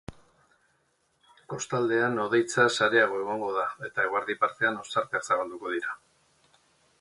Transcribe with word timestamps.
Kostaldean 1.53 2.17
hodeitza 2.23 2.65
sareago 2.77 3.19
egongo 3.25 3.51
da 3.59 3.67
eta 3.89 4.07
eguerdi 4.09 4.37
partean 4.47 4.81
ostarteak 4.85 5.29
zabalduko 5.31 5.77
dira. 5.77 5.95